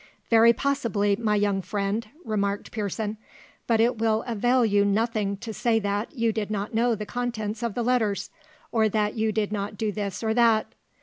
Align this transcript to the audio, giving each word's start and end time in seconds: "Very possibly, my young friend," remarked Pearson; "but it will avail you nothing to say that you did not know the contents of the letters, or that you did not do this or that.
"Very 0.31 0.51
possibly, 0.51 1.15
my 1.15 1.35
young 1.35 1.61
friend," 1.61 2.07
remarked 2.25 2.71
Pearson; 2.71 3.17
"but 3.67 3.79
it 3.79 3.99
will 3.99 4.23
avail 4.25 4.65
you 4.65 4.83
nothing 4.83 5.37
to 5.37 5.53
say 5.53 5.77
that 5.77 6.15
you 6.15 6.33
did 6.33 6.49
not 6.49 6.73
know 6.73 6.95
the 6.95 7.05
contents 7.05 7.61
of 7.61 7.75
the 7.75 7.83
letters, 7.83 8.31
or 8.71 8.89
that 8.89 9.13
you 9.13 9.31
did 9.31 9.51
not 9.51 9.77
do 9.77 9.91
this 9.91 10.23
or 10.23 10.33
that. 10.33 10.73